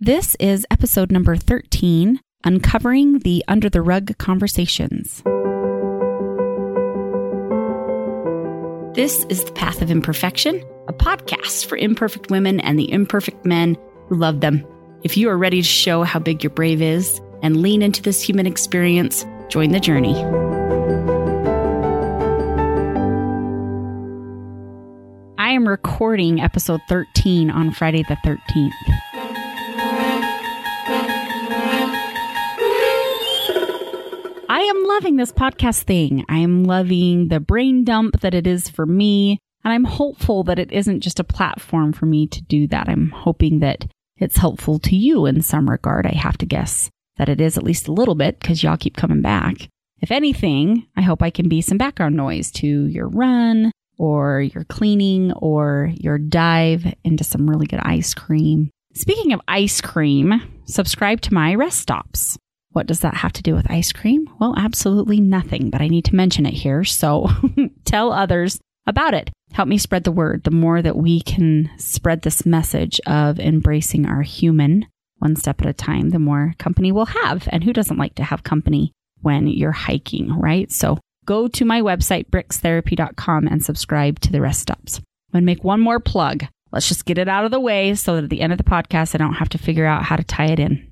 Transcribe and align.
This 0.00 0.36
is 0.38 0.66
episode 0.70 1.10
number 1.10 1.36
13 1.36 2.20
Uncovering 2.44 3.20
the 3.20 3.42
Under 3.48 3.70
the 3.70 3.80
Rug 3.80 4.18
Conversations. 4.18 5.22
This 8.94 9.24
is 9.30 9.42
The 9.44 9.52
Path 9.54 9.80
of 9.80 9.90
Imperfection, 9.90 10.62
a 10.86 10.92
podcast 10.92 11.64
for 11.64 11.78
imperfect 11.78 12.30
women 12.30 12.60
and 12.60 12.78
the 12.78 12.92
imperfect 12.92 13.46
men 13.46 13.78
who 14.10 14.16
love 14.16 14.42
them. 14.42 14.66
If 15.02 15.16
you 15.16 15.30
are 15.30 15.38
ready 15.38 15.62
to 15.62 15.66
show 15.66 16.02
how 16.02 16.18
big 16.18 16.44
your 16.44 16.50
brave 16.50 16.82
is 16.82 17.18
and 17.42 17.62
lean 17.62 17.80
into 17.80 18.02
this 18.02 18.20
human 18.20 18.46
experience, 18.46 19.24
join 19.48 19.70
the 19.70 19.80
journey. 19.80 20.14
I 25.38 25.52
am 25.52 25.66
recording 25.66 26.42
episode 26.42 26.82
13 26.90 27.50
on 27.50 27.72
Friday 27.72 28.02
the 28.02 28.18
13th. 28.26 28.72
Loving 34.86 35.16
this 35.16 35.32
podcast 35.32 35.82
thing. 35.82 36.24
I 36.28 36.38
am 36.38 36.64
loving 36.64 37.28
the 37.28 37.40
brain 37.40 37.84
dump 37.84 38.20
that 38.20 38.34
it 38.34 38.46
is 38.46 38.68
for 38.68 38.86
me. 38.86 39.38
And 39.64 39.72
I'm 39.72 39.84
hopeful 39.84 40.44
that 40.44 40.58
it 40.58 40.72
isn't 40.72 41.00
just 41.00 41.18
a 41.18 41.24
platform 41.24 41.92
for 41.92 42.06
me 42.06 42.26
to 42.28 42.42
do 42.42 42.66
that. 42.68 42.88
I'm 42.88 43.10
hoping 43.10 43.58
that 43.60 43.86
it's 44.16 44.36
helpful 44.36 44.78
to 44.80 44.96
you 44.96 45.26
in 45.26 45.42
some 45.42 45.68
regard. 45.68 46.06
I 46.06 46.14
have 46.14 46.38
to 46.38 46.46
guess 46.46 46.88
that 47.16 47.28
it 47.28 47.40
is 47.40 47.56
at 47.56 47.64
least 47.64 47.88
a 47.88 47.92
little 47.92 48.14
bit 48.14 48.38
because 48.38 48.62
y'all 48.62 48.76
keep 48.76 48.96
coming 48.96 49.22
back. 49.22 49.68
If 50.00 50.10
anything, 50.10 50.86
I 50.96 51.02
hope 51.02 51.22
I 51.22 51.30
can 51.30 51.48
be 51.48 51.62
some 51.62 51.78
background 51.78 52.16
noise 52.16 52.50
to 52.52 52.66
your 52.66 53.08
run 53.08 53.72
or 53.98 54.40
your 54.40 54.64
cleaning 54.64 55.32
or 55.32 55.92
your 55.96 56.18
dive 56.18 56.94
into 57.02 57.24
some 57.24 57.48
really 57.48 57.66
good 57.66 57.80
ice 57.82 58.14
cream. 58.14 58.70
Speaking 58.94 59.32
of 59.32 59.40
ice 59.48 59.80
cream, 59.80 60.42
subscribe 60.66 61.20
to 61.22 61.34
my 61.34 61.54
rest 61.54 61.80
stops. 61.80 62.38
What 62.76 62.86
does 62.86 63.00
that 63.00 63.14
have 63.14 63.32
to 63.32 63.42
do 63.42 63.54
with 63.54 63.70
ice 63.70 63.90
cream? 63.90 64.28
Well, 64.38 64.52
absolutely 64.54 65.18
nothing, 65.18 65.70
but 65.70 65.80
I 65.80 65.88
need 65.88 66.04
to 66.04 66.14
mention 66.14 66.44
it 66.44 66.52
here. 66.52 66.84
So 66.84 67.30
tell 67.86 68.12
others 68.12 68.60
about 68.86 69.14
it. 69.14 69.30
Help 69.52 69.66
me 69.66 69.78
spread 69.78 70.04
the 70.04 70.12
word. 70.12 70.44
The 70.44 70.50
more 70.50 70.82
that 70.82 70.94
we 70.94 71.22
can 71.22 71.70
spread 71.78 72.20
this 72.20 72.44
message 72.44 73.00
of 73.06 73.40
embracing 73.40 74.04
our 74.04 74.20
human 74.20 74.84
one 75.20 75.36
step 75.36 75.62
at 75.62 75.68
a 75.68 75.72
time, 75.72 76.10
the 76.10 76.18
more 76.18 76.54
company 76.58 76.92
we'll 76.92 77.06
have. 77.06 77.48
And 77.50 77.64
who 77.64 77.72
doesn't 77.72 77.96
like 77.96 78.14
to 78.16 78.24
have 78.24 78.44
company 78.44 78.92
when 79.22 79.46
you're 79.46 79.72
hiking, 79.72 80.38
right? 80.38 80.70
So 80.70 80.98
go 81.24 81.48
to 81.48 81.64
my 81.64 81.80
website, 81.80 82.28
brickstherapy.com, 82.28 83.46
and 83.46 83.64
subscribe 83.64 84.20
to 84.20 84.32
the 84.32 84.42
rest 84.42 84.60
stops. 84.60 84.98
I'm 84.98 85.40
going 85.40 85.42
to 85.44 85.46
make 85.46 85.64
one 85.64 85.80
more 85.80 85.98
plug. 85.98 86.44
Let's 86.72 86.88
just 86.88 87.06
get 87.06 87.16
it 87.16 87.26
out 87.26 87.46
of 87.46 87.52
the 87.52 87.58
way 87.58 87.94
so 87.94 88.16
that 88.16 88.24
at 88.24 88.28
the 88.28 88.42
end 88.42 88.52
of 88.52 88.58
the 88.58 88.64
podcast, 88.64 89.14
I 89.14 89.18
don't 89.18 89.32
have 89.32 89.48
to 89.48 89.58
figure 89.58 89.86
out 89.86 90.02
how 90.02 90.16
to 90.16 90.24
tie 90.24 90.48
it 90.48 90.60
in. 90.60 90.86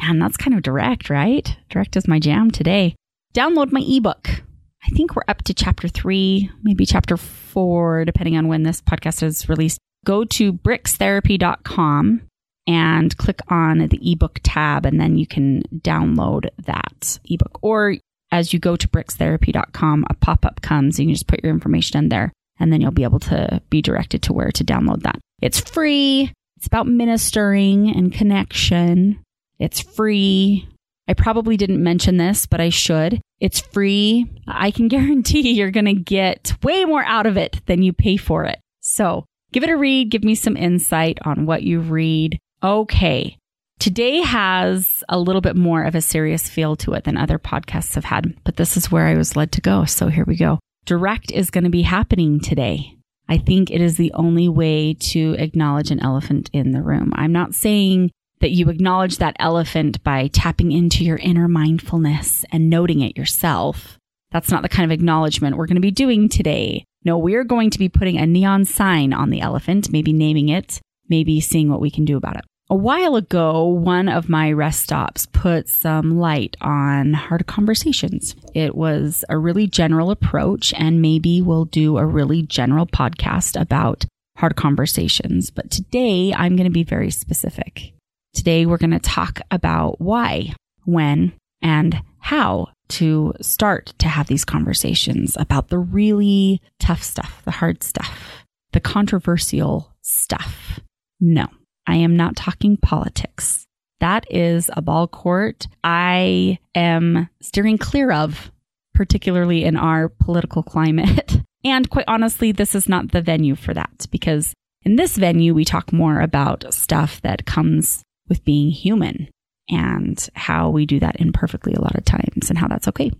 Man, 0.00 0.18
that's 0.18 0.36
kind 0.36 0.56
of 0.56 0.62
direct, 0.62 1.10
right? 1.10 1.56
Direct 1.70 1.96
is 1.96 2.08
my 2.08 2.18
jam 2.18 2.50
today. 2.50 2.94
Download 3.34 3.72
my 3.72 3.84
ebook. 3.86 4.42
I 4.84 4.90
think 4.90 5.14
we're 5.14 5.22
up 5.28 5.42
to 5.42 5.54
chapter 5.54 5.88
three, 5.88 6.50
maybe 6.62 6.86
chapter 6.86 7.16
four, 7.16 8.04
depending 8.04 8.36
on 8.36 8.48
when 8.48 8.62
this 8.62 8.80
podcast 8.80 9.22
is 9.22 9.48
released. 9.48 9.78
Go 10.04 10.24
to 10.24 10.52
brickstherapy.com 10.52 12.22
and 12.66 13.16
click 13.16 13.40
on 13.48 13.78
the 13.78 14.12
ebook 14.12 14.40
tab, 14.42 14.86
and 14.86 15.00
then 15.00 15.18
you 15.18 15.26
can 15.26 15.62
download 15.78 16.48
that 16.64 17.18
ebook. 17.24 17.58
Or 17.62 17.96
as 18.30 18.52
you 18.52 18.58
go 18.58 18.76
to 18.76 18.88
brickstherapy.com, 18.88 20.04
a 20.08 20.14
pop 20.14 20.44
up 20.44 20.60
comes, 20.60 20.98
and 20.98 21.08
you 21.08 21.14
just 21.14 21.26
put 21.26 21.42
your 21.42 21.52
information 21.52 21.98
in 21.98 22.08
there, 22.08 22.32
and 22.60 22.72
then 22.72 22.80
you'll 22.80 22.90
be 22.90 23.04
able 23.04 23.20
to 23.20 23.60
be 23.70 23.82
directed 23.82 24.22
to 24.22 24.32
where 24.32 24.52
to 24.52 24.64
download 24.64 25.02
that. 25.02 25.18
It's 25.42 25.60
free. 25.60 26.32
It's 26.56 26.66
about 26.66 26.86
ministering 26.86 27.88
and 27.94 28.12
connection. 28.12 29.20
It's 29.58 29.80
free. 29.80 30.68
I 31.08 31.14
probably 31.14 31.56
didn't 31.56 31.82
mention 31.82 32.16
this, 32.16 32.46
but 32.46 32.60
I 32.60 32.68
should. 32.68 33.20
It's 33.40 33.60
free. 33.60 34.26
I 34.46 34.70
can 34.70 34.88
guarantee 34.88 35.52
you're 35.52 35.70
going 35.70 35.86
to 35.86 35.94
get 35.94 36.52
way 36.62 36.84
more 36.84 37.04
out 37.04 37.26
of 37.26 37.36
it 37.36 37.60
than 37.66 37.82
you 37.82 37.92
pay 37.92 38.16
for 38.16 38.44
it. 38.44 38.58
So 38.80 39.24
give 39.52 39.62
it 39.62 39.70
a 39.70 39.76
read. 39.76 40.10
Give 40.10 40.24
me 40.24 40.34
some 40.34 40.56
insight 40.56 41.18
on 41.24 41.46
what 41.46 41.62
you 41.62 41.80
read. 41.80 42.38
Okay. 42.62 43.36
Today 43.78 44.22
has 44.22 45.04
a 45.08 45.18
little 45.20 45.40
bit 45.40 45.54
more 45.54 45.84
of 45.84 45.94
a 45.94 46.00
serious 46.00 46.48
feel 46.48 46.74
to 46.76 46.94
it 46.94 47.04
than 47.04 47.16
other 47.16 47.38
podcasts 47.38 47.94
have 47.94 48.04
had, 48.04 48.34
but 48.42 48.56
this 48.56 48.76
is 48.76 48.90
where 48.90 49.06
I 49.06 49.14
was 49.14 49.36
led 49.36 49.52
to 49.52 49.60
go. 49.60 49.84
So 49.84 50.08
here 50.08 50.24
we 50.26 50.36
go. 50.36 50.58
Direct 50.84 51.30
is 51.30 51.50
going 51.50 51.64
to 51.64 51.70
be 51.70 51.82
happening 51.82 52.40
today. 52.40 52.96
I 53.28 53.38
think 53.38 53.70
it 53.70 53.80
is 53.80 53.96
the 53.96 54.12
only 54.14 54.48
way 54.48 54.94
to 54.94 55.36
acknowledge 55.38 55.92
an 55.92 56.00
elephant 56.00 56.50
in 56.52 56.72
the 56.72 56.82
room. 56.82 57.12
I'm 57.14 57.30
not 57.30 57.54
saying 57.54 58.10
that 58.40 58.52
you 58.52 58.68
acknowledge 58.68 59.18
that 59.18 59.36
elephant 59.38 60.02
by 60.02 60.28
tapping 60.28 60.72
into 60.72 61.04
your 61.04 61.18
inner 61.18 61.48
mindfulness 61.48 62.44
and 62.50 62.70
noting 62.70 63.00
it 63.00 63.16
yourself. 63.16 63.98
That's 64.30 64.50
not 64.50 64.62
the 64.62 64.68
kind 64.68 64.90
of 64.90 64.94
acknowledgement 64.94 65.56
we're 65.56 65.66
going 65.66 65.76
to 65.76 65.80
be 65.80 65.90
doing 65.90 66.28
today. 66.28 66.84
No, 67.04 67.16
we're 67.16 67.44
going 67.44 67.70
to 67.70 67.78
be 67.78 67.88
putting 67.88 68.18
a 68.18 68.26
neon 68.26 68.64
sign 68.64 69.12
on 69.12 69.30
the 69.30 69.40
elephant, 69.40 69.90
maybe 69.90 70.12
naming 70.12 70.48
it, 70.48 70.80
maybe 71.08 71.40
seeing 71.40 71.70
what 71.70 71.80
we 71.80 71.90
can 71.90 72.04
do 72.04 72.16
about 72.16 72.36
it. 72.36 72.44
A 72.70 72.76
while 72.76 73.16
ago, 73.16 73.64
one 73.64 74.10
of 74.10 74.28
my 74.28 74.52
rest 74.52 74.82
stops 74.82 75.24
put 75.24 75.68
some 75.68 76.18
light 76.18 76.54
on 76.60 77.14
hard 77.14 77.46
conversations. 77.46 78.36
It 78.54 78.74
was 78.74 79.24
a 79.30 79.38
really 79.38 79.66
general 79.66 80.10
approach, 80.10 80.74
and 80.74 81.00
maybe 81.00 81.40
we'll 81.40 81.64
do 81.64 81.96
a 81.96 82.04
really 82.04 82.42
general 82.42 82.86
podcast 82.86 83.58
about 83.58 84.04
hard 84.36 84.56
conversations. 84.56 85.50
But 85.50 85.70
today, 85.70 86.34
I'm 86.34 86.56
going 86.56 86.66
to 86.66 86.70
be 86.70 86.84
very 86.84 87.10
specific. 87.10 87.94
Today, 88.38 88.66
we're 88.66 88.78
going 88.78 88.92
to 88.92 89.00
talk 89.00 89.40
about 89.50 90.00
why, 90.00 90.54
when, 90.84 91.32
and 91.60 92.00
how 92.20 92.68
to 92.90 93.34
start 93.40 93.92
to 93.98 94.06
have 94.06 94.28
these 94.28 94.44
conversations 94.44 95.36
about 95.40 95.70
the 95.70 95.78
really 95.78 96.62
tough 96.78 97.02
stuff, 97.02 97.42
the 97.44 97.50
hard 97.50 97.82
stuff, 97.82 98.44
the 98.70 98.78
controversial 98.78 99.92
stuff. 100.02 100.78
No, 101.18 101.48
I 101.84 101.96
am 101.96 102.16
not 102.16 102.36
talking 102.36 102.76
politics. 102.76 103.64
That 103.98 104.24
is 104.32 104.70
a 104.72 104.82
ball 104.82 105.08
court 105.08 105.66
I 105.82 106.60
am 106.76 107.28
steering 107.42 107.76
clear 107.76 108.12
of, 108.12 108.52
particularly 108.94 109.64
in 109.64 109.76
our 109.76 110.08
political 110.08 110.62
climate. 110.62 111.38
And 111.64 111.90
quite 111.90 112.04
honestly, 112.06 112.52
this 112.52 112.76
is 112.76 112.88
not 112.88 113.10
the 113.10 113.20
venue 113.20 113.56
for 113.56 113.74
that 113.74 114.06
because 114.12 114.54
in 114.84 114.94
this 114.94 115.16
venue, 115.16 115.54
we 115.54 115.64
talk 115.64 115.92
more 115.92 116.20
about 116.20 116.72
stuff 116.72 117.20
that 117.22 117.44
comes 117.46 118.04
with 118.28 118.44
being 118.44 118.70
human 118.70 119.28
and 119.68 120.28
how 120.34 120.70
we 120.70 120.86
do 120.86 121.00
that 121.00 121.20
imperfectly 121.20 121.74
a 121.74 121.80
lot 121.80 121.96
of 121.96 122.04
times 122.04 122.48
and 122.48 122.58
how 122.58 122.68
that's 122.68 122.88
okay. 122.88 123.10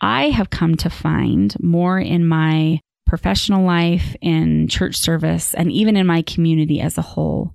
I 0.00 0.30
have 0.30 0.50
come 0.50 0.76
to 0.76 0.90
find 0.90 1.54
more 1.60 1.98
in 1.98 2.26
my 2.26 2.80
professional 3.06 3.64
life, 3.64 4.14
in 4.22 4.68
church 4.68 4.96
service, 4.96 5.52
and 5.52 5.70
even 5.70 5.96
in 5.96 6.06
my 6.06 6.22
community 6.22 6.80
as 6.80 6.96
a 6.96 7.02
whole 7.02 7.54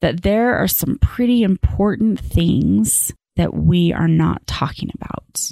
that 0.00 0.22
there 0.22 0.56
are 0.56 0.68
some 0.68 0.98
pretty 0.98 1.42
important 1.42 2.20
things 2.20 3.12
that 3.36 3.54
we 3.54 3.92
are 3.92 4.08
not 4.08 4.46
talking 4.46 4.90
about, 4.94 5.50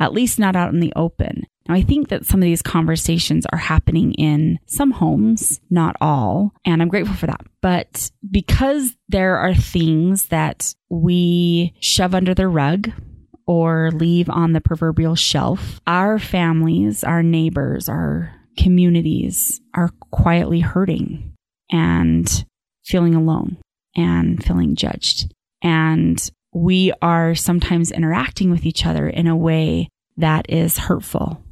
at 0.00 0.12
least 0.12 0.38
not 0.38 0.56
out 0.56 0.72
in 0.72 0.80
the 0.80 0.92
open. 0.96 1.46
Now, 1.68 1.74
I 1.74 1.82
think 1.82 2.08
that 2.08 2.26
some 2.26 2.40
of 2.40 2.44
these 2.44 2.62
conversations 2.62 3.46
are 3.52 3.58
happening 3.58 4.14
in 4.14 4.58
some 4.66 4.90
homes, 4.90 5.60
not 5.70 5.96
all, 6.00 6.52
and 6.64 6.82
I'm 6.82 6.88
grateful 6.88 7.14
for 7.14 7.26
that. 7.26 7.46
But 7.60 8.10
because 8.28 8.96
there 9.08 9.36
are 9.36 9.54
things 9.54 10.26
that 10.26 10.74
we 10.90 11.74
shove 11.80 12.14
under 12.14 12.34
the 12.34 12.48
rug 12.48 12.90
or 13.46 13.90
leave 13.92 14.28
on 14.28 14.52
the 14.52 14.60
proverbial 14.60 15.14
shelf, 15.14 15.80
our 15.86 16.18
families, 16.18 17.04
our 17.04 17.22
neighbors, 17.22 17.88
our 17.88 18.34
communities 18.58 19.60
are 19.74 19.90
quietly 20.10 20.60
hurting 20.60 21.32
and 21.70 22.44
feeling 22.84 23.14
alone 23.14 23.56
and 23.96 24.42
feeling 24.44 24.74
judged. 24.74 25.32
And 25.62 26.30
we 26.52 26.92
are 27.00 27.34
sometimes 27.34 27.92
interacting 27.92 28.50
with 28.50 28.66
each 28.66 28.84
other 28.84 29.08
in 29.08 29.26
a 29.26 29.36
way 29.36 29.88
that 30.16 30.46
is 30.48 30.76
hurtful 30.76 31.42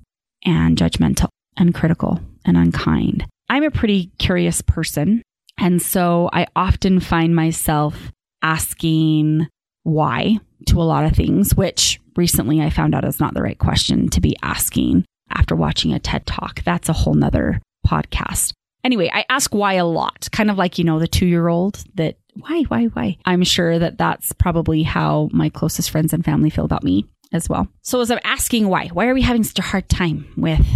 and 0.44 0.76
judgmental 0.76 1.28
and 1.56 1.75
critical 1.75 2.20
and 2.44 2.56
unkind. 2.56 3.26
I'm 3.48 3.64
a 3.64 3.70
pretty 3.70 4.10
curious 4.19 4.62
person. 4.62 5.22
And 5.58 5.82
so 5.82 6.31
I 6.32 6.46
often 6.56 7.00
find 7.00 7.34
myself 7.34 8.12
asking 8.42 9.48
why 9.82 10.38
to 10.66 10.81
a 10.81 10.84
lot 10.84 11.04
of 11.04 11.12
things, 11.12 11.54
which 11.54 12.00
recently 12.16 12.60
I 12.60 12.70
found 12.70 12.94
out 12.94 13.04
is 13.04 13.20
not 13.20 13.34
the 13.34 13.42
right 13.42 13.58
question 13.58 14.08
to 14.10 14.20
be 14.20 14.37
asking 14.42 15.04
after 15.31 15.54
watching 15.54 15.92
a 15.92 15.98
TED 15.98 16.26
talk. 16.26 16.62
That's 16.64 16.88
a 16.88 16.94
whole 16.94 17.14
nother 17.14 17.60
podcast. 17.87 18.52
Anyway, 18.82 19.10
I 19.12 19.25
ask 19.28 19.54
why 19.54 19.75
a 19.75 19.84
lot, 19.84 20.28
kind 20.32 20.50
of 20.50 20.56
like, 20.56 20.78
you 20.78 20.84
know, 20.84 20.98
the 20.98 21.08
two 21.08 21.26
year 21.26 21.48
old 21.48 21.84
that 21.96 22.16
why, 22.34 22.62
why, 22.69 22.84
why? 22.87 23.19
I'm 23.25 23.44
sure 23.44 23.78
that 23.78 23.98
that's 23.98 24.32
probably 24.32 24.82
how 24.82 25.28
my 25.32 25.50
closest 25.50 25.90
friends 25.90 26.12
and 26.12 26.25
family 26.25 26.48
feel 26.48 26.64
about 26.64 26.84
me 26.84 27.06
as 27.32 27.48
well. 27.48 27.68
So 27.82 28.00
as 28.00 28.10
I'm 28.10 28.18
asking 28.24 28.68
why, 28.68 28.88
why 28.88 29.06
are 29.06 29.14
we 29.14 29.22
having 29.22 29.44
such 29.44 29.58
a 29.58 29.62
hard 29.62 29.88
time 29.88 30.32
with 30.36 30.66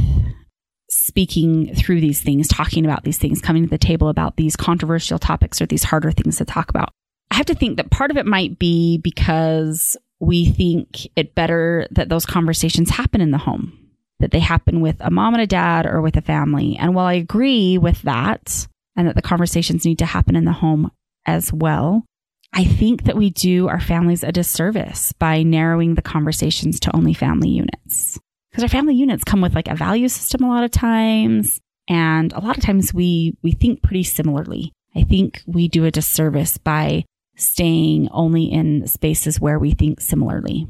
speaking 0.90 1.74
through 1.74 2.00
these 2.00 2.20
things, 2.20 2.48
talking 2.48 2.84
about 2.84 3.04
these 3.04 3.18
things, 3.18 3.40
coming 3.40 3.64
to 3.64 3.70
the 3.70 3.78
table 3.78 4.08
about 4.08 4.36
these 4.36 4.56
controversial 4.56 5.18
topics 5.18 5.60
or 5.60 5.66
these 5.66 5.84
harder 5.84 6.12
things 6.12 6.38
to 6.38 6.44
talk 6.44 6.70
about? 6.70 6.90
I 7.30 7.36
have 7.36 7.46
to 7.46 7.54
think 7.54 7.76
that 7.76 7.90
part 7.90 8.10
of 8.10 8.16
it 8.16 8.26
might 8.26 8.58
be 8.58 8.98
because 8.98 9.96
we 10.20 10.46
think 10.46 11.08
it 11.16 11.34
better 11.34 11.86
that 11.90 12.08
those 12.08 12.26
conversations 12.26 12.90
happen 12.90 13.20
in 13.20 13.32
the 13.32 13.38
home, 13.38 13.76
that 14.20 14.30
they 14.30 14.38
happen 14.38 14.80
with 14.80 14.96
a 15.00 15.10
mom 15.10 15.34
and 15.34 15.42
a 15.42 15.46
dad 15.46 15.86
or 15.86 16.00
with 16.00 16.16
a 16.16 16.22
family. 16.22 16.76
And 16.76 16.94
while 16.94 17.06
I 17.06 17.14
agree 17.14 17.76
with 17.76 18.02
that 18.02 18.66
and 18.96 19.08
that 19.08 19.16
the 19.16 19.22
conversations 19.22 19.84
need 19.84 19.98
to 19.98 20.06
happen 20.06 20.36
in 20.36 20.44
the 20.44 20.52
home 20.52 20.92
as 21.26 21.52
well, 21.52 22.04
I 22.56 22.64
think 22.64 23.04
that 23.04 23.16
we 23.16 23.30
do 23.30 23.66
our 23.66 23.80
families 23.80 24.22
a 24.22 24.30
disservice 24.30 25.12
by 25.12 25.42
narrowing 25.42 25.96
the 25.96 26.02
conversations 26.02 26.78
to 26.80 26.96
only 26.96 27.12
family 27.12 27.48
units. 27.48 28.18
Because 28.50 28.62
our 28.62 28.68
family 28.68 28.94
units 28.94 29.24
come 29.24 29.40
with 29.40 29.56
like 29.56 29.66
a 29.66 29.74
value 29.74 30.08
system 30.08 30.44
a 30.44 30.48
lot 30.48 30.62
of 30.62 30.70
times. 30.70 31.60
And 31.88 32.32
a 32.32 32.38
lot 32.38 32.56
of 32.56 32.62
times 32.62 32.94
we, 32.94 33.36
we 33.42 33.52
think 33.52 33.82
pretty 33.82 34.04
similarly. 34.04 34.72
I 34.94 35.02
think 35.02 35.42
we 35.46 35.66
do 35.66 35.84
a 35.84 35.90
disservice 35.90 36.56
by 36.56 37.04
staying 37.36 38.08
only 38.12 38.44
in 38.44 38.86
spaces 38.86 39.40
where 39.40 39.58
we 39.58 39.72
think 39.72 40.00
similarly. 40.00 40.68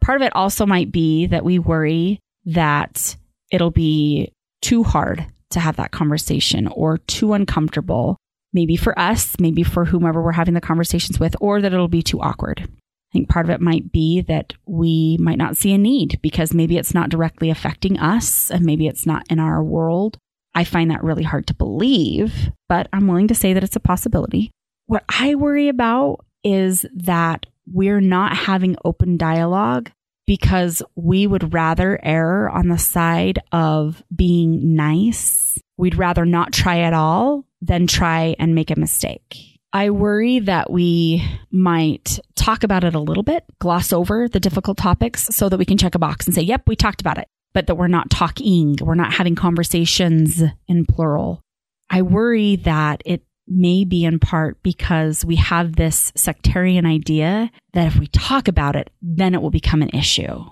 Part 0.00 0.20
of 0.20 0.26
it 0.26 0.34
also 0.34 0.66
might 0.66 0.90
be 0.90 1.26
that 1.26 1.44
we 1.44 1.60
worry 1.60 2.18
that 2.46 3.16
it'll 3.52 3.70
be 3.70 4.32
too 4.60 4.82
hard 4.82 5.24
to 5.50 5.60
have 5.60 5.76
that 5.76 5.92
conversation 5.92 6.66
or 6.68 6.98
too 6.98 7.34
uncomfortable, 7.34 8.16
maybe 8.52 8.76
for 8.76 8.98
us, 8.98 9.38
maybe 9.38 9.62
for 9.62 9.84
whomever 9.84 10.22
we're 10.22 10.32
having 10.32 10.54
the 10.54 10.60
conversations 10.60 11.18
with, 11.20 11.34
or 11.40 11.60
that 11.60 11.72
it'll 11.72 11.88
be 11.88 12.02
too 12.02 12.20
awkward. 12.20 12.60
I 12.62 13.12
think 13.12 13.28
part 13.28 13.46
of 13.46 13.50
it 13.50 13.60
might 13.60 13.90
be 13.90 14.20
that 14.22 14.52
we 14.66 15.16
might 15.20 15.38
not 15.38 15.56
see 15.56 15.72
a 15.72 15.78
need 15.78 16.20
because 16.22 16.54
maybe 16.54 16.76
it's 16.76 16.94
not 16.94 17.10
directly 17.10 17.50
affecting 17.50 17.98
us 17.98 18.50
and 18.50 18.64
maybe 18.64 18.86
it's 18.86 19.04
not 19.04 19.26
in 19.28 19.40
our 19.40 19.64
world. 19.64 20.16
I 20.54 20.64
find 20.64 20.90
that 20.90 21.02
really 21.02 21.24
hard 21.24 21.46
to 21.48 21.54
believe, 21.54 22.50
but 22.68 22.88
I'm 22.92 23.08
willing 23.08 23.28
to 23.28 23.34
say 23.34 23.52
that 23.52 23.64
it's 23.64 23.76
a 23.76 23.80
possibility. 23.80 24.52
What 24.86 25.04
I 25.08 25.34
worry 25.34 25.68
about 25.68 26.24
is 26.44 26.86
that 26.94 27.46
we're 27.72 28.00
not 28.00 28.36
having 28.36 28.76
open 28.84 29.16
dialogue 29.16 29.90
because 30.30 30.80
we 30.94 31.26
would 31.26 31.52
rather 31.52 31.98
err 32.04 32.48
on 32.48 32.68
the 32.68 32.78
side 32.78 33.40
of 33.50 34.00
being 34.14 34.76
nice. 34.76 35.60
We'd 35.76 35.96
rather 35.96 36.24
not 36.24 36.52
try 36.52 36.82
at 36.82 36.92
all 36.92 37.44
than 37.60 37.88
try 37.88 38.36
and 38.38 38.54
make 38.54 38.70
a 38.70 38.78
mistake. 38.78 39.58
I 39.72 39.90
worry 39.90 40.38
that 40.38 40.70
we 40.70 41.28
might 41.50 42.20
talk 42.36 42.62
about 42.62 42.84
it 42.84 42.94
a 42.94 43.00
little 43.00 43.24
bit, 43.24 43.42
gloss 43.58 43.92
over 43.92 44.28
the 44.28 44.38
difficult 44.38 44.78
topics 44.78 45.22
so 45.34 45.48
that 45.48 45.58
we 45.58 45.64
can 45.64 45.78
check 45.78 45.96
a 45.96 45.98
box 45.98 46.26
and 46.26 46.34
say, 46.34 46.42
yep, 46.42 46.62
we 46.68 46.76
talked 46.76 47.00
about 47.00 47.18
it, 47.18 47.26
but 47.52 47.66
that 47.66 47.74
we're 47.74 47.88
not 47.88 48.08
talking, 48.08 48.76
we're 48.80 48.94
not 48.94 49.12
having 49.12 49.34
conversations 49.34 50.40
in 50.68 50.86
plural. 50.86 51.42
I 51.90 52.02
worry 52.02 52.54
that 52.54 53.02
it 53.04 53.24
may 53.50 53.84
be 53.84 54.04
in 54.04 54.18
part 54.18 54.62
because 54.62 55.24
we 55.24 55.36
have 55.36 55.76
this 55.76 56.12
sectarian 56.14 56.86
idea 56.86 57.50
that 57.72 57.86
if 57.86 57.98
we 57.98 58.06
talk 58.06 58.48
about 58.48 58.76
it, 58.76 58.90
then 59.02 59.34
it 59.34 59.42
will 59.42 59.50
become 59.50 59.82
an 59.82 59.90
issue. 59.90 60.44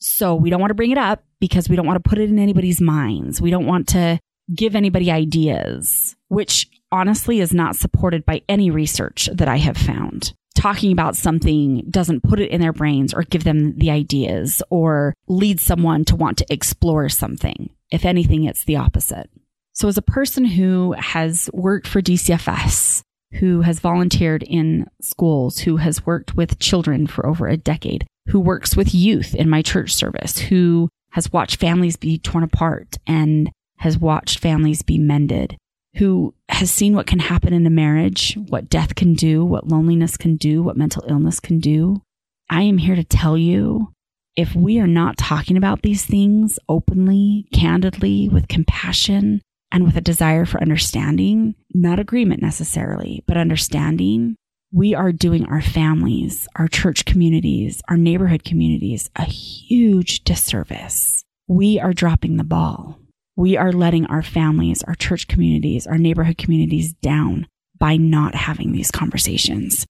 So 0.00 0.34
we 0.34 0.50
don't 0.50 0.60
want 0.60 0.70
to 0.70 0.74
bring 0.74 0.90
it 0.90 0.98
up 0.98 1.24
because 1.40 1.68
we 1.68 1.76
don't 1.76 1.86
want 1.86 2.02
to 2.02 2.08
put 2.08 2.18
it 2.18 2.28
in 2.28 2.38
anybody's 2.38 2.80
minds. 2.80 3.40
We 3.40 3.50
don't 3.50 3.66
want 3.66 3.88
to 3.88 4.18
give 4.54 4.74
anybody 4.74 5.10
ideas, 5.10 6.14
which 6.28 6.68
honestly 6.92 7.40
is 7.40 7.54
not 7.54 7.76
supported 7.76 8.26
by 8.26 8.42
any 8.48 8.70
research 8.70 9.28
that 9.32 9.48
I 9.48 9.56
have 9.56 9.76
found. 9.76 10.34
Talking 10.54 10.92
about 10.92 11.16
something 11.16 11.84
doesn't 11.90 12.22
put 12.22 12.38
it 12.38 12.50
in 12.50 12.60
their 12.60 12.72
brains 12.72 13.12
or 13.12 13.22
give 13.22 13.44
them 13.44 13.76
the 13.78 13.90
ideas 13.90 14.62
or 14.70 15.14
lead 15.26 15.58
someone 15.58 16.04
to 16.06 16.16
want 16.16 16.38
to 16.38 16.52
explore 16.52 17.08
something. 17.08 17.70
If 17.90 18.04
anything, 18.04 18.44
it's 18.44 18.64
the 18.64 18.76
opposite. 18.76 19.30
So, 19.74 19.88
as 19.88 19.98
a 19.98 20.02
person 20.02 20.44
who 20.44 20.92
has 20.92 21.50
worked 21.52 21.88
for 21.88 22.00
DCFS, 22.00 23.02
who 23.34 23.62
has 23.62 23.80
volunteered 23.80 24.44
in 24.44 24.86
schools, 25.02 25.58
who 25.58 25.78
has 25.78 26.06
worked 26.06 26.36
with 26.36 26.60
children 26.60 27.08
for 27.08 27.26
over 27.26 27.48
a 27.48 27.56
decade, 27.56 28.06
who 28.28 28.38
works 28.38 28.76
with 28.76 28.94
youth 28.94 29.34
in 29.34 29.48
my 29.48 29.62
church 29.62 29.92
service, 29.92 30.38
who 30.38 30.88
has 31.10 31.32
watched 31.32 31.60
families 31.60 31.96
be 31.96 32.18
torn 32.18 32.44
apart 32.44 32.96
and 33.06 33.50
has 33.78 33.98
watched 33.98 34.38
families 34.38 34.82
be 34.82 34.96
mended, 34.96 35.56
who 35.96 36.32
has 36.48 36.70
seen 36.70 36.94
what 36.94 37.08
can 37.08 37.18
happen 37.18 37.52
in 37.52 37.66
a 37.66 37.70
marriage, 37.70 38.38
what 38.48 38.70
death 38.70 38.94
can 38.94 39.14
do, 39.14 39.44
what 39.44 39.68
loneliness 39.68 40.16
can 40.16 40.36
do, 40.36 40.62
what 40.62 40.76
mental 40.76 41.04
illness 41.08 41.40
can 41.40 41.58
do. 41.58 42.00
I 42.48 42.62
am 42.62 42.78
here 42.78 42.94
to 42.94 43.04
tell 43.04 43.36
you 43.36 43.92
if 44.36 44.54
we 44.54 44.78
are 44.78 44.86
not 44.86 45.16
talking 45.16 45.56
about 45.56 45.82
these 45.82 46.04
things 46.04 46.58
openly, 46.68 47.46
candidly, 47.52 48.28
with 48.28 48.48
compassion, 48.48 49.40
and 49.74 49.84
with 49.84 49.96
a 49.96 50.00
desire 50.00 50.46
for 50.46 50.62
understanding, 50.62 51.56
not 51.74 51.98
agreement 51.98 52.40
necessarily, 52.40 53.24
but 53.26 53.36
understanding, 53.36 54.36
we 54.72 54.94
are 54.94 55.10
doing 55.10 55.44
our 55.46 55.60
families, 55.60 56.46
our 56.54 56.68
church 56.68 57.04
communities, 57.04 57.82
our 57.88 57.96
neighborhood 57.96 58.44
communities 58.44 59.10
a 59.16 59.24
huge 59.24 60.22
disservice. 60.22 61.24
We 61.48 61.80
are 61.80 61.92
dropping 61.92 62.36
the 62.36 62.44
ball. 62.44 63.00
We 63.34 63.56
are 63.56 63.72
letting 63.72 64.06
our 64.06 64.22
families, 64.22 64.84
our 64.84 64.94
church 64.94 65.26
communities, 65.26 65.88
our 65.88 65.98
neighborhood 65.98 66.38
communities 66.38 66.92
down 66.92 67.48
by 67.76 67.96
not 67.96 68.36
having 68.36 68.70
these 68.70 68.92
conversations. 68.92 69.86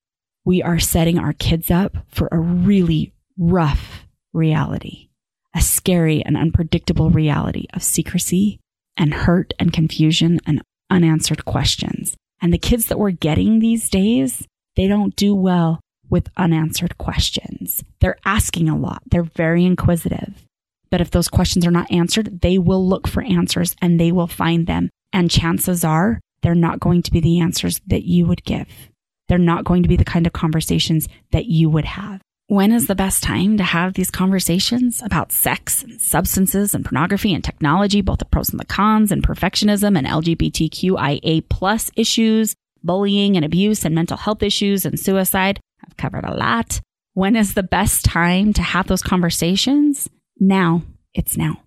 We 0.46 0.62
are 0.62 0.78
setting 0.78 1.18
our 1.18 1.34
kids 1.34 1.70
up 1.70 1.98
for 2.08 2.30
a 2.32 2.38
really 2.38 3.12
rough 3.36 4.06
reality, 4.32 5.10
a 5.54 5.60
scary 5.60 6.24
and 6.24 6.38
unpredictable 6.38 7.10
reality 7.10 7.66
of 7.74 7.82
secrecy 7.82 8.60
and 8.96 9.14
hurt 9.14 9.52
and 9.58 9.72
confusion 9.72 10.40
and 10.46 10.62
unanswered 10.90 11.44
questions. 11.44 12.16
And 12.40 12.52
the 12.52 12.58
kids 12.58 12.86
that 12.86 12.98
we're 12.98 13.10
getting 13.10 13.58
these 13.58 13.88
days, 13.88 14.46
they 14.76 14.86
don't 14.86 15.16
do 15.16 15.34
well 15.34 15.80
with 16.10 16.28
unanswered 16.36 16.98
questions. 16.98 17.82
They're 18.00 18.18
asking 18.24 18.68
a 18.68 18.76
lot. 18.76 19.02
They're 19.10 19.22
very 19.22 19.64
inquisitive. 19.64 20.44
But 20.90 21.00
if 21.00 21.10
those 21.10 21.28
questions 21.28 21.66
are 21.66 21.72
not 21.72 21.90
answered, 21.90 22.40
they 22.42 22.58
will 22.58 22.86
look 22.86 23.08
for 23.08 23.22
answers 23.22 23.74
and 23.80 23.98
they 23.98 24.12
will 24.12 24.26
find 24.26 24.66
them. 24.66 24.90
And 25.12 25.30
chances 25.30 25.84
are 25.84 26.20
they're 26.42 26.54
not 26.54 26.80
going 26.80 27.02
to 27.02 27.10
be 27.10 27.20
the 27.20 27.40
answers 27.40 27.80
that 27.86 28.04
you 28.04 28.26
would 28.26 28.44
give. 28.44 28.68
They're 29.28 29.38
not 29.38 29.64
going 29.64 29.82
to 29.82 29.88
be 29.88 29.96
the 29.96 30.04
kind 30.04 30.26
of 30.26 30.32
conversations 30.32 31.08
that 31.32 31.46
you 31.46 31.70
would 31.70 31.86
have. 31.86 32.20
When 32.48 32.72
is 32.72 32.88
the 32.88 32.94
best 32.94 33.22
time 33.22 33.56
to 33.56 33.64
have 33.64 33.94
these 33.94 34.10
conversations 34.10 35.00
about 35.02 35.32
sex 35.32 35.82
and 35.82 35.98
substances 35.98 36.74
and 36.74 36.84
pornography 36.84 37.32
and 37.32 37.42
technology, 37.42 38.02
both 38.02 38.18
the 38.18 38.26
pros 38.26 38.50
and 38.50 38.60
the 38.60 38.66
cons 38.66 39.10
and 39.10 39.26
perfectionism 39.26 39.96
and 39.96 40.06
LGBTQIA 40.06 41.48
plus 41.48 41.90
issues, 41.96 42.54
bullying 42.82 43.36
and 43.36 43.46
abuse 43.46 43.86
and 43.86 43.94
mental 43.94 44.18
health 44.18 44.42
issues 44.42 44.84
and 44.84 45.00
suicide? 45.00 45.58
I've 45.86 45.96
covered 45.96 46.26
a 46.26 46.34
lot. 46.34 46.82
When 47.14 47.34
is 47.34 47.54
the 47.54 47.62
best 47.62 48.04
time 48.04 48.52
to 48.52 48.62
have 48.62 48.88
those 48.88 49.02
conversations? 49.02 50.10
Now. 50.38 50.82
It's 51.14 51.38
now. 51.38 51.62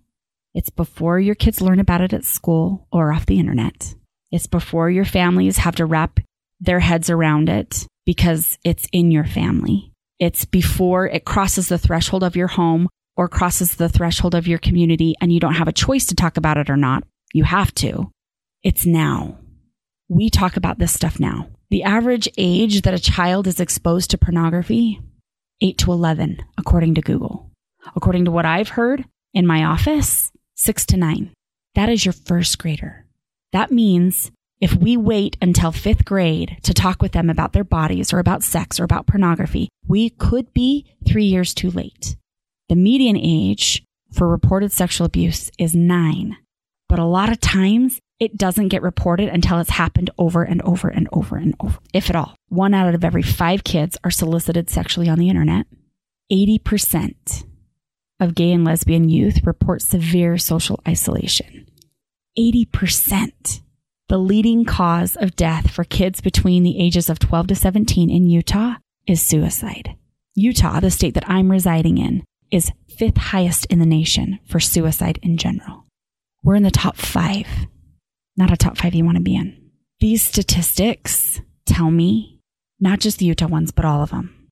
It's 0.54 0.70
before 0.70 1.18
your 1.18 1.34
kids 1.34 1.60
learn 1.60 1.80
about 1.80 2.02
it 2.02 2.12
at 2.12 2.24
school 2.24 2.86
or 2.92 3.12
off 3.12 3.26
the 3.26 3.40
internet. 3.40 3.94
It's 4.30 4.46
before 4.46 4.90
your 4.90 5.06
families 5.06 5.56
have 5.56 5.74
to 5.76 5.86
wrap 5.86 6.20
their 6.60 6.78
heads 6.78 7.10
around 7.10 7.48
it 7.48 7.84
because 8.06 8.58
it's 8.62 8.86
in 8.92 9.10
your 9.10 9.24
family. 9.24 9.92
It's 10.18 10.44
before 10.44 11.06
it 11.06 11.24
crosses 11.24 11.68
the 11.68 11.78
threshold 11.78 12.24
of 12.24 12.36
your 12.36 12.48
home 12.48 12.88
or 13.16 13.28
crosses 13.28 13.76
the 13.76 13.88
threshold 13.88 14.34
of 14.34 14.48
your 14.48 14.58
community 14.58 15.14
and 15.20 15.32
you 15.32 15.40
don't 15.40 15.54
have 15.54 15.68
a 15.68 15.72
choice 15.72 16.06
to 16.06 16.14
talk 16.14 16.36
about 16.36 16.56
it 16.56 16.70
or 16.70 16.76
not. 16.76 17.04
You 17.32 17.44
have 17.44 17.74
to. 17.76 18.10
It's 18.62 18.84
now. 18.86 19.38
We 20.08 20.30
talk 20.30 20.56
about 20.56 20.78
this 20.78 20.92
stuff 20.92 21.20
now. 21.20 21.48
The 21.70 21.82
average 21.82 22.28
age 22.38 22.82
that 22.82 22.94
a 22.94 22.98
child 22.98 23.46
is 23.46 23.60
exposed 23.60 24.10
to 24.10 24.18
pornography, 24.18 25.00
8 25.60 25.78
to 25.78 25.92
11, 25.92 26.38
according 26.56 26.94
to 26.94 27.02
Google. 27.02 27.50
According 27.94 28.24
to 28.24 28.30
what 28.30 28.46
I've 28.46 28.70
heard 28.70 29.04
in 29.34 29.46
my 29.46 29.64
office, 29.64 30.32
6 30.56 30.86
to 30.86 30.96
9. 30.96 31.32
That 31.74 31.88
is 31.88 32.04
your 32.04 32.14
first 32.14 32.58
grader. 32.58 33.04
That 33.52 33.70
means 33.70 34.30
if 34.60 34.74
we 34.74 34.96
wait 34.96 35.36
until 35.40 35.70
fifth 35.70 36.04
grade 36.04 36.58
to 36.62 36.74
talk 36.74 37.00
with 37.00 37.12
them 37.12 37.30
about 37.30 37.52
their 37.52 37.64
bodies 37.64 38.12
or 38.12 38.18
about 38.18 38.42
sex 38.42 38.80
or 38.80 38.84
about 38.84 39.06
pornography, 39.06 39.68
we 39.86 40.10
could 40.10 40.52
be 40.52 40.84
three 41.06 41.24
years 41.24 41.54
too 41.54 41.70
late. 41.70 42.16
The 42.68 42.76
median 42.76 43.16
age 43.16 43.84
for 44.12 44.28
reported 44.28 44.72
sexual 44.72 45.06
abuse 45.06 45.50
is 45.58 45.74
nine, 45.74 46.36
but 46.88 46.98
a 46.98 47.04
lot 47.04 47.30
of 47.30 47.40
times 47.40 48.00
it 48.18 48.36
doesn't 48.36 48.68
get 48.68 48.82
reported 48.82 49.28
until 49.28 49.60
it's 49.60 49.70
happened 49.70 50.10
over 50.18 50.42
and 50.42 50.60
over 50.62 50.88
and 50.88 51.08
over 51.12 51.36
and 51.36 51.54
over, 51.60 51.78
if 51.94 52.10
at 52.10 52.16
all. 52.16 52.34
One 52.48 52.74
out 52.74 52.94
of 52.94 53.04
every 53.04 53.22
five 53.22 53.62
kids 53.62 53.96
are 54.02 54.10
solicited 54.10 54.68
sexually 54.68 55.08
on 55.08 55.18
the 55.18 55.28
internet. 55.28 55.66
80% 56.32 57.44
of 58.20 58.34
gay 58.34 58.50
and 58.50 58.64
lesbian 58.64 59.08
youth 59.08 59.46
report 59.46 59.82
severe 59.82 60.36
social 60.36 60.80
isolation. 60.86 61.66
80%. 62.36 63.62
The 64.08 64.18
leading 64.18 64.64
cause 64.64 65.16
of 65.16 65.36
death 65.36 65.70
for 65.70 65.84
kids 65.84 66.22
between 66.22 66.62
the 66.62 66.80
ages 66.80 67.10
of 67.10 67.18
12 67.18 67.48
to 67.48 67.54
17 67.54 68.08
in 68.08 68.30
Utah 68.30 68.76
is 69.06 69.20
suicide. 69.20 69.96
Utah, 70.34 70.80
the 70.80 70.90
state 70.90 71.12
that 71.12 71.28
I'm 71.28 71.50
residing 71.50 71.98
in, 71.98 72.24
is 72.50 72.72
fifth 72.88 73.18
highest 73.18 73.66
in 73.66 73.80
the 73.80 73.86
nation 73.86 74.38
for 74.46 74.60
suicide 74.60 75.18
in 75.22 75.36
general. 75.36 75.84
We're 76.42 76.54
in 76.54 76.62
the 76.62 76.70
top 76.70 76.96
five, 76.96 77.46
not 78.34 78.50
a 78.50 78.56
top 78.56 78.78
five 78.78 78.94
you 78.94 79.04
want 79.04 79.18
to 79.18 79.22
be 79.22 79.36
in. 79.36 79.72
These 80.00 80.22
statistics 80.22 81.42
tell 81.66 81.90
me 81.90 82.40
not 82.80 83.00
just 83.00 83.18
the 83.18 83.26
Utah 83.26 83.48
ones, 83.48 83.72
but 83.72 83.84
all 83.84 84.02
of 84.02 84.10
them, 84.10 84.48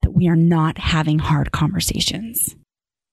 that 0.00 0.12
we 0.12 0.28
are 0.28 0.36
not 0.36 0.78
having 0.78 1.18
hard 1.18 1.52
conversations. 1.52 2.56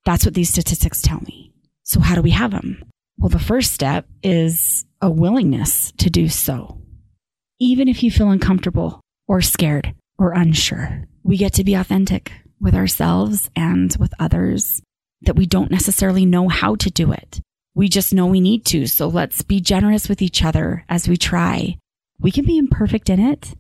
That's 0.06 0.24
what 0.24 0.36
these 0.36 0.50
statistics 0.50 1.02
tell 1.02 1.20
me. 1.20 1.52
So, 1.84 2.00
how 2.00 2.16
do 2.16 2.22
we 2.22 2.30
have 2.30 2.52
them? 2.52 2.86
Well, 3.18 3.30
the 3.30 3.40
first 3.40 3.74
step 3.74 4.08
is 4.24 4.86
a 5.02 5.10
willingness 5.10 5.92
to 5.94 6.10
do 6.10 6.30
so. 6.30 6.80
Even 7.60 7.88
if 7.88 8.04
you 8.04 8.12
feel 8.12 8.30
uncomfortable 8.30 9.02
or 9.28 9.42
scared 9.42 9.96
or 10.18 10.34
unsure, 10.34 11.06
we 11.24 11.38
get 11.38 11.54
to 11.54 11.64
be 11.64 11.74
authentic 11.74 12.32
with 12.60 12.76
ourselves 12.76 13.50
and 13.56 13.96
with 14.00 14.14
others 14.20 14.82
that 15.22 15.36
we 15.36 15.46
don't 15.46 15.72
necessarily 15.72 16.26
know 16.26 16.48
how 16.48 16.76
to 16.76 16.90
do 16.90 17.12
it. 17.12 17.40
We 17.74 17.88
just 17.88 18.14
know 18.14 18.28
we 18.28 18.42
need 18.42 18.66
to. 18.68 18.86
So 18.88 19.08
let's 19.08 19.42
be 19.42 19.60
generous 19.60 20.10
with 20.10 20.22
each 20.22 20.44
other 20.44 20.86
as 20.90 21.08
we 21.08 21.18
try. 21.18 21.78
We 22.20 22.32
can 22.32 22.46
be 22.46 22.58
imperfect 22.58 23.10
in 23.10 23.20
it. 23.20 23.56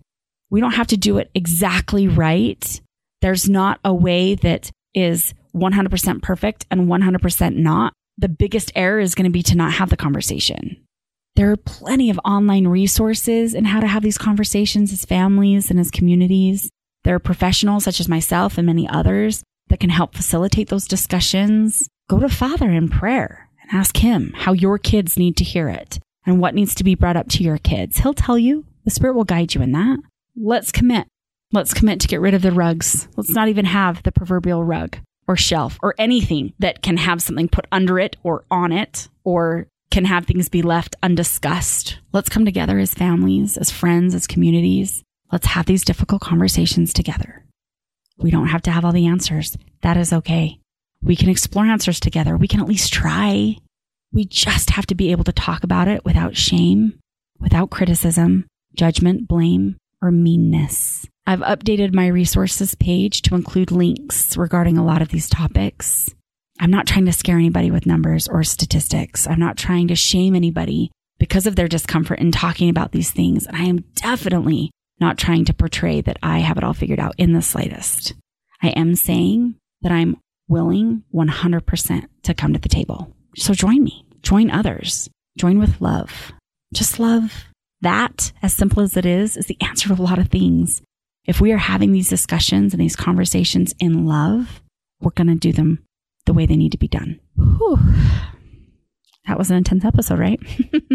We 0.50 0.60
don't 0.60 0.74
have 0.74 0.88
to 0.88 0.98
do 0.98 1.18
it 1.18 1.32
exactly 1.34 2.08
right. 2.08 2.82
There's 3.22 3.50
not 3.50 3.80
a 3.84 3.94
way 3.94 4.36
that 4.36 4.70
is 4.94 5.34
100% 5.56 6.22
perfect 6.22 6.66
and 6.70 6.88
100% 6.88 7.56
not. 7.56 7.94
The 8.18 8.30
biggest 8.30 8.72
error 8.76 9.00
is 9.00 9.16
going 9.16 9.26
to 9.26 9.32
be 9.32 9.44
to 9.44 9.56
not 9.56 9.74
have 9.74 9.90
the 9.90 9.98
conversation. 9.98 10.78
There 11.36 11.52
are 11.52 11.58
plenty 11.58 12.10
of 12.10 12.20
online 12.26 12.68
resources 12.68 13.54
and 13.54 13.68
how 13.68 13.80
to 13.80 13.88
have 13.88 14.04
these 14.04 14.18
conversations 14.18 14.92
as 14.92 15.06
families 15.06 15.72
and 15.72 15.80
as 15.80 15.90
communities. 15.90 16.70
There 17.04 17.16
are 17.16 17.20
professionals 17.20 17.84
such 17.86 18.00
as 18.00 18.10
myself 18.10 18.58
and 18.58 18.68
many 18.68 18.88
others 18.88 19.44
that 19.70 19.80
can 19.80 19.90
help 19.90 20.14
facilitate 20.14 20.70
those 20.70 20.88
discussions. 20.88 21.88
Go 22.10 22.20
to 22.20 22.30
Father 22.30 22.70
in 22.70 22.90
prayer 22.90 23.50
and 23.62 23.80
ask 23.80 23.98
him 23.98 24.34
how 24.36 24.52
your 24.52 24.78
kids 24.78 25.18
need 25.18 25.38
to 25.38 25.44
hear 25.44 25.70
it 25.70 26.00
and 26.26 26.40
what 26.40 26.54
needs 26.54 26.76
to 26.76 26.84
be 26.84 26.96
brought 26.96 27.16
up 27.16 27.30
to 27.30 27.44
your 27.44 27.58
kids. 27.58 28.00
He'll 28.00 28.14
tell 28.14 28.38
you. 28.38 28.66
The 28.84 28.92
Spirit 28.92 29.16
will 29.16 29.24
guide 29.24 29.56
you 29.56 29.62
in 29.62 29.72
that. 29.72 30.00
Let's 30.36 30.72
commit. 30.72 31.08
Let's 31.54 31.74
commit 31.74 32.00
to 32.02 32.08
get 32.08 32.22
rid 32.22 32.34
of 32.34 32.42
the 32.42 32.52
rugs. 32.52 33.08
Let's 33.16 33.30
not 33.30 33.48
even 33.48 33.66
have 33.66 34.04
the 34.04 34.12
proverbial 34.12 34.64
rug 34.64 34.98
or 35.28 35.38
shelf 35.38 35.78
or 35.82 35.96
anything 35.98 36.54
that 36.60 36.82
can 36.82 36.98
have 36.98 37.22
something 37.22 37.48
put 37.48 37.68
under 37.72 38.00
it 38.00 38.18
or 38.24 38.44
on 38.52 38.72
it 38.72 39.08
or 39.24 39.68
can 39.92 40.06
have 40.06 40.26
things 40.26 40.50
be 40.50 40.62
left 40.62 40.96
undiscussed. 41.04 42.00
Let's 42.14 42.30
come 42.30 42.46
together 42.46 42.80
as 42.80 42.94
families, 42.94 43.58
as 43.58 43.70
friends, 43.70 44.16
as 44.16 44.26
communities. 44.26 45.04
Let's 45.32 45.48
have 45.48 45.66
these 45.66 45.84
difficult 45.84 46.22
conversations 46.22 46.94
together. 46.94 47.46
We 48.18 48.32
don't 48.32 48.48
have 48.48 48.62
to 48.64 48.72
have 48.72 48.86
all 48.86 48.94
the 48.94 49.08
answers. 49.08 49.58
That 49.82 49.98
is 49.98 50.14
okay. 50.14 50.60
We 51.04 51.16
can 51.16 51.30
explore 51.30 51.66
answers 51.66 52.00
together. 52.00 52.38
We 52.38 52.48
can 52.48 52.62
at 52.62 52.68
least 52.68 52.94
try. 52.94 53.58
We 54.14 54.26
just 54.26 54.72
have 54.72 54.86
to 54.88 54.96
be 54.96 55.12
able 55.12 55.24
to 55.26 55.32
talk 55.32 55.64
about 55.64 55.88
it 55.88 56.06
without 56.06 56.38
shame, 56.38 57.00
without 57.40 57.70
criticism, 57.70 58.46
judgment, 58.74 59.28
blame, 59.28 59.78
or 60.02 60.12
meanness. 60.12 61.08
I've 61.26 61.40
updated 61.40 61.94
my 61.94 62.08
resources 62.08 62.76
page 62.76 63.22
to 63.24 63.36
include 63.36 63.72
links 63.72 64.36
regarding 64.38 64.78
a 64.78 64.86
lot 64.86 65.02
of 65.02 65.10
these 65.10 65.30
topics. 65.30 66.14
I'm 66.62 66.70
not 66.70 66.86
trying 66.86 67.06
to 67.06 67.12
scare 67.12 67.40
anybody 67.40 67.72
with 67.72 67.88
numbers 67.88 68.28
or 68.28 68.44
statistics. 68.44 69.26
I'm 69.26 69.40
not 69.40 69.58
trying 69.58 69.88
to 69.88 69.96
shame 69.96 70.36
anybody 70.36 70.92
because 71.18 71.48
of 71.48 71.56
their 71.56 71.68
discomfort 71.68 72.20
in 72.20 72.32
talking 72.32 72.70
about 72.70 72.92
these 72.92 73.10
things. 73.10 73.48
And 73.48 73.58
I 73.58 73.64
am 73.64 73.80
definitely 73.96 74.70
not 75.00 75.18
trying 75.18 75.44
to 75.46 75.56
portray 75.56 76.02
that 76.02 76.20
I 76.22 76.38
have 76.38 76.60
it 76.60 76.64
all 76.64 76.76
figured 76.76 77.00
out 77.00 77.16
in 77.18 77.34
the 77.34 77.42
slightest. 77.42 78.14
I 78.62 78.70
am 78.70 78.94
saying 78.94 79.56
that 79.82 79.92
I'm 79.92 80.18
willing 80.48 81.04
100% 81.12 82.06
to 82.22 82.34
come 82.36 82.54
to 82.54 82.60
the 82.60 82.70
table. 82.70 83.12
So 83.36 83.56
join 83.56 83.84
me, 83.84 84.06
join 84.22 84.52
others, 84.52 85.10
join 85.40 85.58
with 85.58 85.82
love. 85.82 86.32
Just 86.76 87.00
love. 87.00 87.46
That, 87.82 88.32
as 88.44 88.54
simple 88.54 88.84
as 88.84 88.96
it 88.96 89.08
is, 89.08 89.36
is 89.36 89.48
the 89.48 89.58
answer 89.62 89.88
to 89.90 90.00
a 90.00 90.04
lot 90.04 90.20
of 90.20 90.28
things. 90.28 90.84
If 91.26 91.42
we 91.42 91.54
are 91.54 91.58
having 91.58 91.92
these 91.92 92.10
discussions 92.10 92.72
and 92.72 92.80
these 92.80 92.96
conversations 92.96 93.74
in 93.80 94.06
love, 94.06 94.62
we're 95.02 95.10
going 95.10 95.26
to 95.26 95.36
do 95.36 95.52
them 95.52 95.84
the 96.26 96.34
way 96.34 96.46
they 96.46 96.58
need 96.58 96.72
to 96.72 96.78
be 96.78 96.88
done. 96.88 97.20
Whew. 97.36 97.80
That 99.28 99.38
was 99.38 99.52
an 99.52 99.58
intense 99.58 99.86
episode, 99.86 100.20
right? 100.20 100.40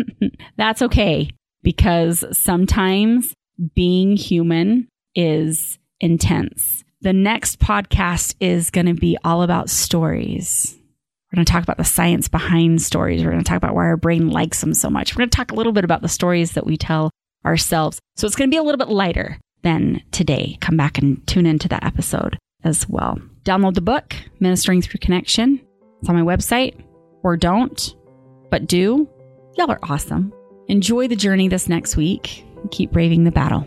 That's 0.56 0.82
okay 0.82 1.30
because 1.62 2.24
sometimes 2.32 3.34
being 3.74 4.16
human 4.16 4.88
is 5.14 5.78
intense. 6.00 6.84
The 7.00 7.12
next 7.12 7.60
podcast 7.60 8.34
is 8.40 8.70
going 8.70 8.86
to 8.86 8.94
be 8.94 9.16
all 9.24 9.42
about 9.42 9.70
stories. 9.70 10.76
We're 11.32 11.36
going 11.36 11.46
to 11.46 11.52
talk 11.52 11.62
about 11.62 11.76
the 11.76 11.84
science 11.84 12.28
behind 12.28 12.82
stories. 12.82 13.22
We're 13.22 13.30
going 13.30 13.42
to 13.42 13.48
talk 13.48 13.56
about 13.56 13.74
why 13.74 13.84
our 13.84 13.96
brain 13.96 14.30
likes 14.30 14.60
them 14.60 14.74
so 14.74 14.88
much. 14.90 15.14
We're 15.14 15.20
going 15.20 15.30
to 15.30 15.36
talk 15.36 15.52
a 15.52 15.54
little 15.54 15.72
bit 15.72 15.84
about 15.84 16.02
the 16.02 16.08
stories 16.08 16.52
that 16.52 16.66
we 16.66 16.76
tell 16.76 17.10
ourselves. 17.44 17.98
So 18.16 18.26
it's 18.26 18.36
going 18.36 18.50
to 18.50 18.54
be 18.54 18.58
a 18.58 18.62
little 18.62 18.78
bit 18.78 18.88
lighter 18.88 19.38
than 19.62 20.02
today. 20.10 20.58
Come 20.60 20.76
back 20.76 20.98
and 20.98 21.26
tune 21.26 21.46
into 21.46 21.68
that 21.68 21.84
episode 21.84 22.38
as 22.64 22.88
well. 22.88 23.20
Download 23.46 23.74
the 23.74 23.80
book, 23.80 24.12
Ministering 24.40 24.82
Through 24.82 24.98
Connection. 24.98 25.64
It's 26.00 26.08
on 26.08 26.16
my 26.16 26.22
website, 26.22 26.82
or 27.22 27.36
don't, 27.36 27.94
but 28.50 28.66
do. 28.66 29.08
Y'all 29.56 29.70
are 29.70 29.78
awesome. 29.84 30.32
Enjoy 30.66 31.06
the 31.06 31.14
journey 31.14 31.46
this 31.46 31.68
next 31.68 31.96
week. 31.96 32.44
Keep 32.72 32.90
braving 32.90 33.22
the 33.22 33.30
battle. 33.30 33.64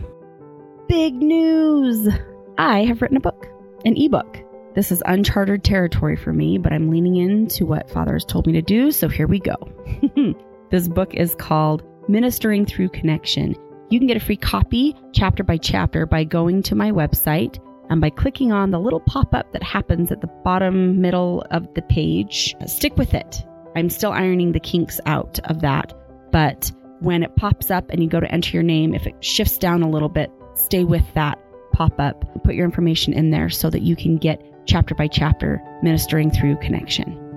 Big 0.86 1.14
news! 1.14 2.14
I 2.58 2.84
have 2.84 3.00
written 3.00 3.16
a 3.16 3.20
book, 3.20 3.46
an 3.86 3.96
ebook. 3.96 4.36
This 4.74 4.92
is 4.92 5.02
uncharted 5.06 5.64
territory 5.64 6.14
for 6.14 6.34
me, 6.34 6.58
but 6.58 6.74
I'm 6.74 6.90
leaning 6.90 7.16
into 7.16 7.64
what 7.64 7.90
Father 7.90 8.12
has 8.12 8.24
told 8.26 8.46
me 8.46 8.52
to 8.52 8.62
do, 8.62 8.90
so 8.90 9.08
here 9.08 9.26
we 9.26 9.40
go. 9.40 9.56
this 10.70 10.88
book 10.88 11.14
is 11.14 11.34
called 11.36 11.84
Ministering 12.06 12.66
Through 12.66 12.90
Connection. 12.90 13.56
You 13.88 13.98
can 13.98 14.08
get 14.08 14.18
a 14.18 14.20
free 14.20 14.36
copy, 14.36 14.94
chapter 15.14 15.42
by 15.42 15.56
chapter, 15.56 16.04
by 16.04 16.24
going 16.24 16.62
to 16.64 16.74
my 16.74 16.90
website 16.90 17.58
and 17.90 18.00
by 18.00 18.08
clicking 18.08 18.52
on 18.52 18.70
the 18.70 18.80
little 18.80 19.00
pop 19.00 19.34
up 19.34 19.52
that 19.52 19.62
happens 19.62 20.10
at 20.10 20.20
the 20.20 20.30
bottom 20.44 21.00
middle 21.00 21.44
of 21.50 21.72
the 21.74 21.82
page. 21.82 22.56
Stick 22.66 22.96
with 22.96 23.12
it. 23.12 23.44
I'm 23.76 23.90
still 23.90 24.12
ironing 24.12 24.52
the 24.52 24.60
kinks 24.60 25.00
out 25.06 25.38
of 25.44 25.60
that, 25.60 25.92
but 26.32 26.72
when 27.00 27.22
it 27.22 27.36
pops 27.36 27.70
up 27.70 27.90
and 27.90 28.02
you 28.02 28.08
go 28.08 28.20
to 28.20 28.30
enter 28.30 28.56
your 28.56 28.62
name, 28.62 28.94
if 28.94 29.06
it 29.06 29.14
shifts 29.22 29.58
down 29.58 29.82
a 29.82 29.90
little 29.90 30.08
bit, 30.08 30.30
stay 30.54 30.84
with 30.84 31.04
that 31.14 31.38
pop 31.72 31.98
up. 31.98 32.24
Put 32.44 32.54
your 32.54 32.64
information 32.64 33.12
in 33.12 33.30
there 33.30 33.48
so 33.48 33.70
that 33.70 33.82
you 33.82 33.96
can 33.96 34.16
get 34.16 34.42
chapter 34.66 34.94
by 34.94 35.08
chapter 35.08 35.62
ministering 35.82 36.30
through 36.30 36.56
connection. 36.56 37.29